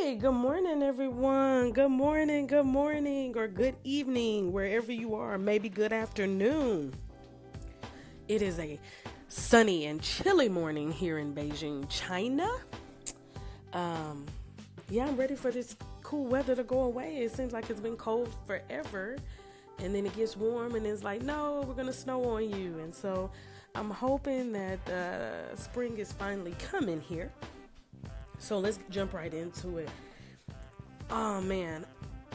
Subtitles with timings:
[0.00, 1.72] Hey, good morning, everyone.
[1.72, 5.38] Good morning, good morning, or good evening, wherever you are.
[5.38, 6.94] Maybe good afternoon.
[8.28, 8.78] It is a
[9.26, 12.48] sunny and chilly morning here in Beijing, China.
[13.72, 14.24] Um,
[14.88, 17.16] yeah, I'm ready for this cool weather to go away.
[17.16, 19.16] It seems like it's been cold forever,
[19.80, 22.78] and then it gets warm, and it's like, no, we're gonna snow on you.
[22.78, 23.30] And so,
[23.74, 27.32] I'm hoping that uh, spring is finally coming here.
[28.38, 29.88] So let's jump right into it.
[31.10, 31.84] Oh man,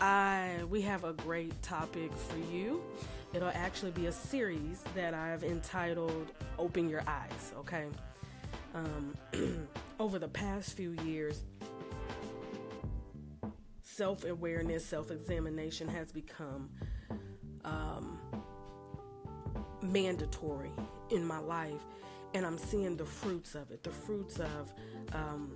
[0.00, 2.82] I we have a great topic for you.
[3.32, 7.86] It'll actually be a series that I've entitled "Open Your Eyes." Okay.
[8.74, 9.14] Um,
[10.00, 11.44] over the past few years,
[13.82, 16.70] self awareness, self examination has become
[17.64, 18.18] um,
[19.82, 20.72] mandatory
[21.10, 21.84] in my life,
[22.34, 23.82] and I'm seeing the fruits of it.
[23.82, 24.72] The fruits of
[25.12, 25.52] um,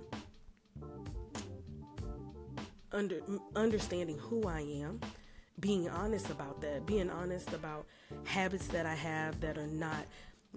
[2.91, 3.21] under
[3.55, 4.99] understanding who I am,
[5.59, 7.85] being honest about that, being honest about
[8.25, 10.05] habits that I have that are not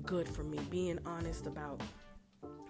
[0.05, 1.81] good for me, being honest about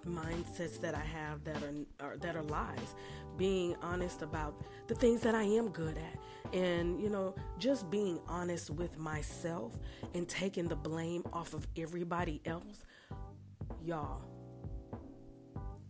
[0.06, 2.94] mindsets that I have that are, are, that are lies,
[3.36, 4.54] being honest about
[4.86, 9.78] the things that I am good at, and you know, just being honest with myself
[10.14, 12.84] and taking the blame off of everybody else,
[13.84, 14.22] y'all.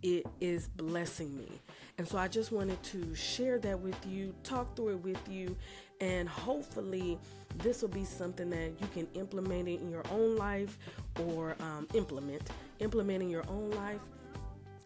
[0.02, 1.60] It is blessing me.
[1.98, 5.54] And so I just wanted to share that with you, talk through it with you,
[6.00, 7.18] and hopefully
[7.58, 10.78] this will be something that you can implement it in your own life
[11.20, 14.00] or um, implement, implement in your own life.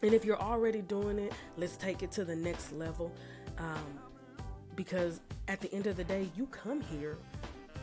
[0.02, 3.12] And if you're already doing it, let's take it to the next level.
[3.58, 3.98] Um,
[4.74, 7.16] because at the end of the day, you come here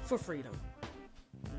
[0.03, 0.51] for freedom.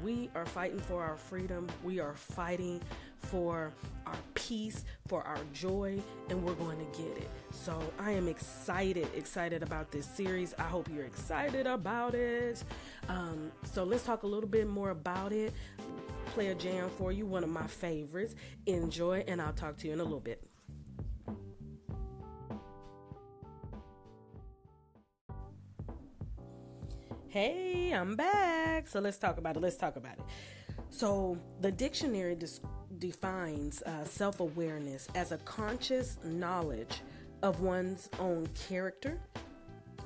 [0.02, 1.68] We are fighting for our freedom.
[1.82, 2.82] We are fighting
[3.18, 3.72] for
[4.12, 7.30] our peace, for our joy, and we're going to get it.
[7.50, 10.54] So I am excited, excited about this series.
[10.58, 12.62] I hope you're excited about it.
[13.08, 15.52] Um, so let's talk a little bit more about it.
[16.26, 18.34] Play a jam for you, one of my favorites.
[18.66, 20.46] Enjoy, and I'll talk to you in a little bit.
[27.28, 28.88] Hey, I'm back.
[28.88, 29.60] So let's talk about it.
[29.60, 30.24] Let's talk about it.
[30.90, 32.60] So, the dictionary dis-
[33.02, 37.00] defines uh, self awareness as a conscious knowledge
[37.42, 39.18] of one's own character,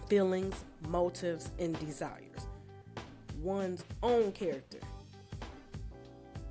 [0.09, 2.49] feelings, motives, and desires.
[3.43, 4.79] One's own character.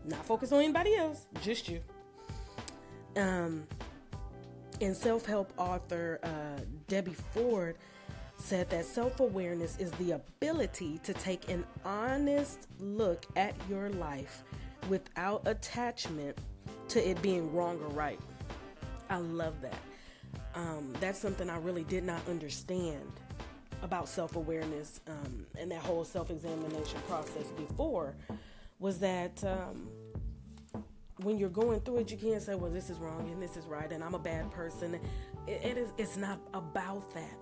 [0.06, 1.81] Not focus on anybody else, just you.
[3.17, 3.66] Um,
[4.79, 7.75] and self help author uh, Debbie Ford
[8.38, 14.44] said that self awareness is the ability to take an honest look at your life
[14.90, 16.38] without attachment
[16.90, 18.19] to it being wrong or right.
[19.09, 19.78] I love that.
[20.56, 23.12] Um, that's something I really did not understand
[23.81, 28.16] about self awareness um, and that whole self examination process before
[28.79, 29.88] was that um,
[31.22, 33.66] when you're going through it, you can't say, well, this is wrong and this is
[33.66, 35.00] right and I'm a bad person.
[35.47, 37.38] it, it is, it's not about that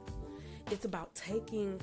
[0.71, 1.79] it's about taking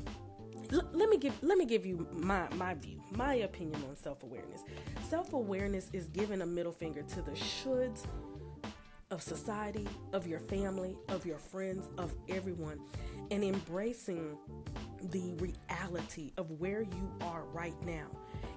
[0.70, 4.62] Let me give let me give you my my view, my opinion on self-awareness.
[5.08, 8.06] Self-awareness is giving a middle finger to the shoulds
[9.10, 12.78] of society, of your family, of your friends, of everyone,
[13.32, 14.38] and embracing
[15.10, 18.06] the reality of where you are right now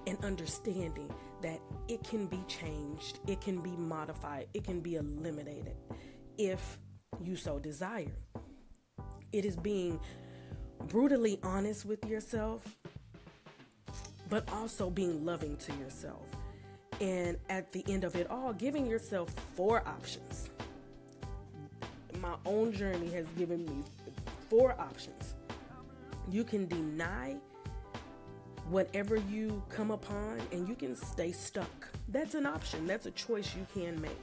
[0.06, 5.76] and understanding that it can be changed, it can be modified, it can be eliminated
[6.38, 6.78] if
[7.22, 8.14] you so desire.
[9.32, 9.98] It is being
[10.88, 12.64] brutally honest with yourself,
[14.28, 16.26] but also being loving to yourself.
[17.00, 20.50] And at the end of it all, giving yourself four options.
[22.20, 23.82] My own journey has given me
[24.48, 25.34] four options.
[26.30, 27.36] You can deny
[28.70, 31.88] whatever you come upon and you can stay stuck.
[32.08, 34.16] That's an option, that's a choice you can make.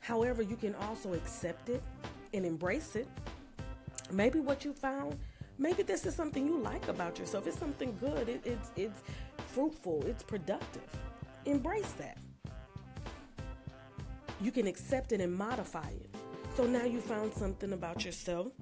[0.00, 1.82] However, you can also accept it
[2.34, 3.08] and embrace it
[4.14, 5.18] maybe what you found
[5.58, 7.46] maybe this is something you like about yourself.
[7.46, 8.28] It's something good.
[8.28, 9.02] It, it's it's
[9.48, 10.04] fruitful.
[10.06, 10.88] It's productive.
[11.44, 12.18] Embrace that.
[14.40, 16.10] You can accept it and modify it.
[16.56, 18.52] So now you found something about yourself.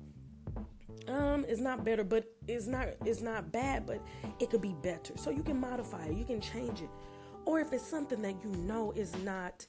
[1.08, 4.00] Um it's not better but it's not it's not bad but
[4.38, 5.16] it could be better.
[5.16, 6.16] So you can modify it.
[6.16, 6.90] You can change it.
[7.44, 9.66] Or if it's something that you know is not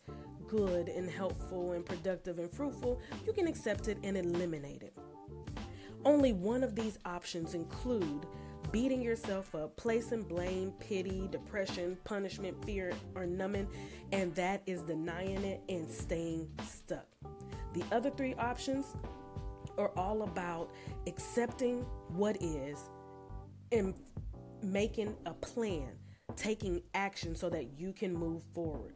[0.47, 4.93] good and helpful and productive and fruitful you can accept it and eliminate it
[6.05, 8.25] only one of these options include
[8.71, 13.67] beating yourself up, placing blame, pity, depression, punishment, fear, or numbing,
[14.11, 17.05] and that is denying it and staying stuck.
[17.73, 18.95] The other three options
[19.77, 20.71] are all about
[21.07, 22.79] accepting what is
[23.71, 23.93] and
[24.61, 25.89] making a plan,
[26.35, 28.93] taking action so that you can move forward.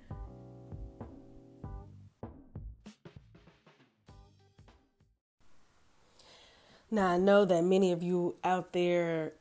[6.89, 9.33] Now, I know that many of you out there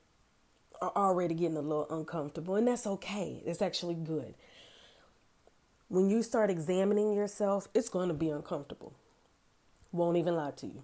[0.80, 3.42] are already getting a little uncomfortable, and that's okay.
[3.46, 4.34] It's actually good.
[5.88, 8.94] When you start examining yourself, it's going to be uncomfortable.
[9.92, 10.82] Won't even lie to you.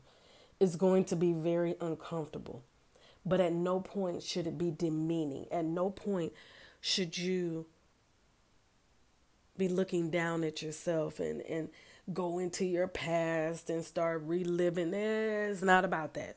[0.61, 2.63] It's going to be very uncomfortable.
[3.27, 5.47] But at no point should it be demeaning.
[5.51, 6.33] At no point
[6.81, 7.67] should you
[9.57, 11.69] be looking down at yourself and, and
[12.13, 14.95] go into your past and start reliving.
[14.95, 16.37] It's not about that.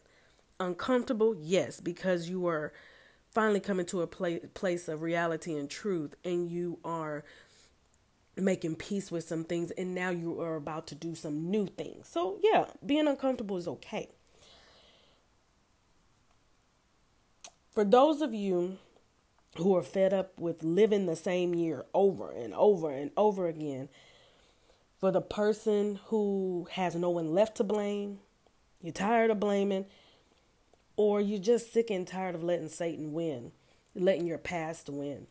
[0.59, 2.71] Uncomfortable, yes, because you are
[3.31, 7.25] finally coming to a place of reality and truth and you are
[8.37, 12.07] making peace with some things and now you are about to do some new things.
[12.07, 14.09] So, yeah, being uncomfortable is okay.
[17.73, 18.77] For those of you
[19.57, 23.89] who are fed up with living the same year over and over and over again,
[24.99, 28.19] for the person who has no one left to blame,
[28.81, 29.85] you're tired of blaming,
[30.97, 33.51] or you're just sick and tired of letting Satan win,
[33.95, 35.27] letting your past win,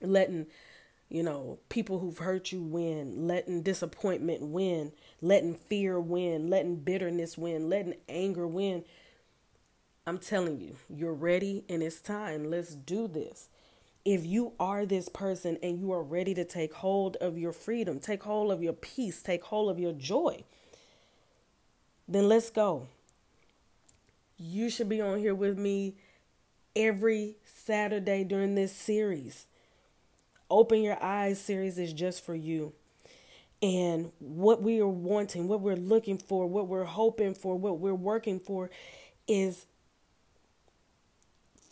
[0.00, 0.46] letting
[1.08, 4.90] you know, people who've hurt you win, letting disappointment win,
[5.20, 8.84] letting fear win, letting bitterness win, letting anger win.
[10.06, 12.50] I'm telling you, you're ready and it's time.
[12.50, 13.48] Let's do this.
[14.04, 18.00] If you are this person and you are ready to take hold of your freedom,
[18.00, 20.44] take hold of your peace, take hold of your joy,
[22.08, 22.88] then let's go.
[24.36, 25.94] You should be on here with me
[26.74, 29.46] every Saturday during this series.
[30.50, 32.72] Open Your Eyes series is just for you.
[33.62, 37.94] And what we are wanting, what we're looking for, what we're hoping for, what we're
[37.94, 38.70] working for
[39.26, 39.66] is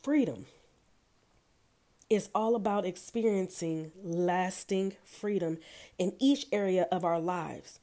[0.02, 0.46] freedom.
[2.08, 5.58] It's all about experiencing lasting freedom
[5.98, 7.78] in each area of our lives.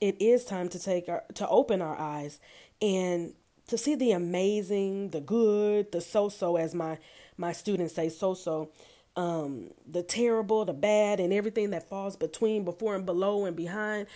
[0.00, 2.38] It is time to take our to open our eyes
[2.80, 3.34] and
[3.68, 6.98] to see the amazing, the good, the so-so as my
[7.36, 8.70] my students say so-so
[9.18, 14.06] um, the terrible, the bad, and everything that falls between, before and below and behind.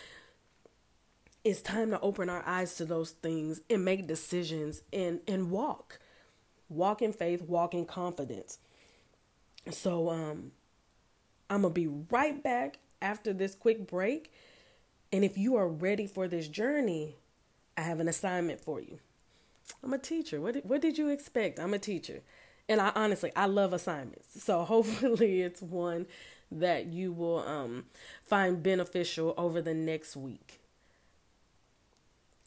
[1.42, 5.98] It's time to open our eyes to those things and make decisions and, and walk.
[6.68, 8.58] Walk in faith, walk in confidence.
[9.70, 10.52] So um
[11.50, 14.32] I'm gonna be right back after this quick break.
[15.12, 17.16] And if you are ready for this journey,
[17.76, 19.00] I have an assignment for you.
[19.82, 20.40] I'm a teacher.
[20.40, 21.58] What did, what did you expect?
[21.58, 22.22] I'm a teacher.
[22.68, 24.28] And I honestly, I love assignments.
[24.42, 26.06] So hopefully it's one
[26.50, 27.84] that you will um,
[28.26, 30.60] find beneficial over the next week.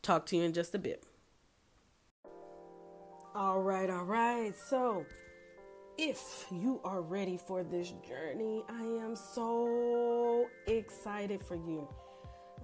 [0.01, 1.03] Talk to you in just a bit.
[3.33, 4.53] All right, all right.
[4.55, 5.05] So,
[5.97, 11.87] if you are ready for this journey, I am so excited for you.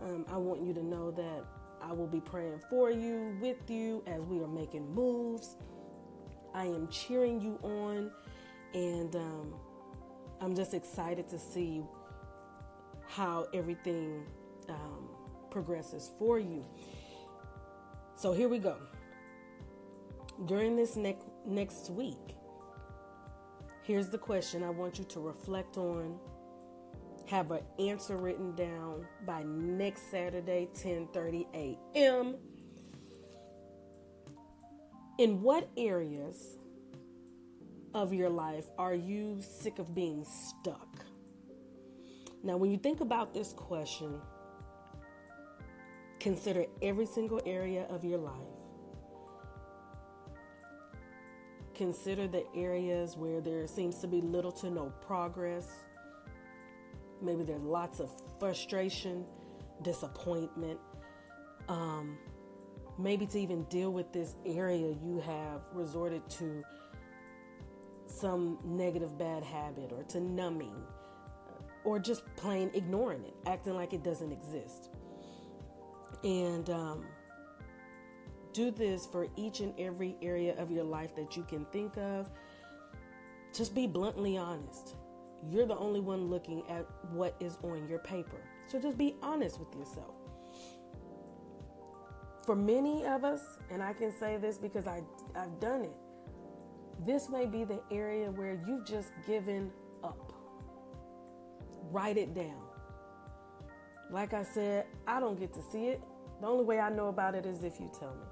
[0.02, 1.44] Um, I want you to know that
[1.84, 5.56] I will be praying for you, with you, as we are making moves
[6.54, 8.12] I am cheering you on,
[8.74, 9.54] and um,
[10.42, 11.82] I'm just excited to see
[13.08, 14.26] how everything
[14.70, 15.10] um,
[15.50, 16.66] progresses for you.
[18.16, 18.76] So here we go.
[20.46, 22.36] During this next next week,
[23.84, 26.20] here's the question I want you to reflect on.
[27.32, 32.36] Have an answer written down by next Saturday, 10:30 a.m.
[35.18, 36.58] In what areas
[37.94, 41.06] of your life are you sick of being stuck?
[42.44, 44.20] Now, when you think about this question,
[46.20, 48.36] consider every single area of your life.
[51.76, 55.86] Consider the areas where there seems to be little to no progress.
[57.22, 59.26] Maybe there's lots of frustration,
[59.82, 60.80] disappointment.
[61.70, 62.18] Um,
[62.98, 66.64] maybe to even deal with this area, you have resorted to
[68.08, 70.76] some negative bad habit or to numbing
[71.48, 74.90] uh, or just plain ignoring it, acting like it doesn't exist.
[76.24, 77.06] And um,
[78.54, 82.30] do this for each and every area of your life that you can think of.
[83.54, 84.96] Just be bluntly honest.
[85.50, 88.38] You're the only one looking at what is on your paper.
[88.68, 90.16] So just be honest with yourself
[92.46, 95.02] for many of us, and I can say this because I,
[95.36, 95.96] I've done it,
[97.06, 99.72] this may be the area where you've just given
[100.04, 100.34] up.
[101.92, 102.62] Write it down.
[104.12, 106.02] Like I said, I don't get to see it,
[106.42, 108.26] The only way I know about it is if you tell me.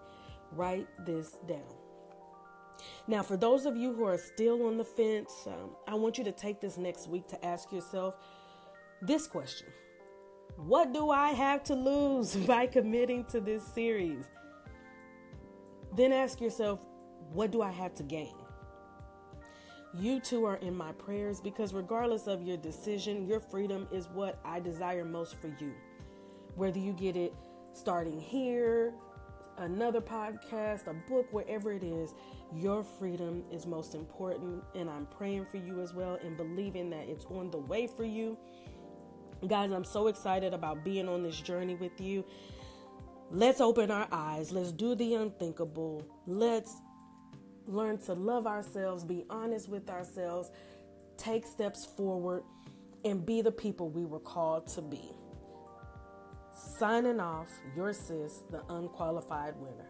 [0.52, 1.79] Write this down.
[3.10, 6.24] Now, for those of you who are still on the fence, um, I want you
[6.26, 8.14] to take this next week to ask yourself
[9.02, 9.66] this question
[10.58, 14.26] What do I have to lose by committing to this series?
[15.96, 16.82] Then ask yourself,
[17.34, 18.36] What do I have to gain?
[19.92, 24.40] You two are in my prayers because, regardless of your decision, your freedom is what
[24.46, 25.74] I desire most for you.
[26.54, 27.34] Whether you get it
[27.74, 28.94] starting here,
[29.60, 32.14] another podcast, a book, wherever it is,
[32.56, 34.64] your freedom is most important.
[34.76, 38.06] And I'm praying for you as well and believing that it's on the way for
[38.06, 38.38] you.
[39.48, 42.26] Guys, I'm so excited about being on this journey with you.
[43.32, 44.52] Let's open our eyes.
[44.52, 46.04] Let's do the unthinkable.
[46.26, 46.74] Let's
[47.68, 50.52] learn to love ourselves, be honest with ourselves,
[51.18, 52.44] take steps forward,
[53.06, 55.12] and be the people we were called to be.
[56.60, 59.89] Signing off, your sis, the unqualified winner.